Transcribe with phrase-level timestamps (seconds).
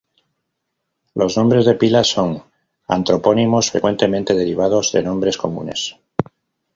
[1.13, 2.43] Los nombres de pila son
[2.87, 5.95] antropónimos, frecuentemente derivados de nombres comunes.